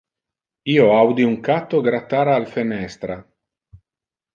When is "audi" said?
1.01-1.27